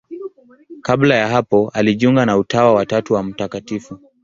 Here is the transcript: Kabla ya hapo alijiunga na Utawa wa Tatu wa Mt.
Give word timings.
Kabla 0.81 1.15
ya 1.15 1.27
hapo 1.27 1.69
alijiunga 1.73 2.25
na 2.25 2.37
Utawa 2.37 2.73
wa 2.73 2.85
Tatu 2.85 3.13
wa 3.13 3.23
Mt. 3.23 3.81